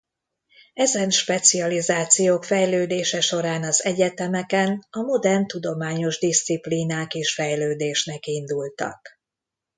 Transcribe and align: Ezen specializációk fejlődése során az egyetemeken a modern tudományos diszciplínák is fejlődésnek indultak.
Ezen 0.73 1.09
specializációk 1.09 2.43
fejlődése 2.43 3.21
során 3.21 3.63
az 3.63 3.83
egyetemeken 3.83 4.85
a 4.89 4.99
modern 5.01 5.47
tudományos 5.47 6.19
diszciplínák 6.19 7.13
is 7.13 7.33
fejlődésnek 7.33 8.25
indultak. 8.27 9.19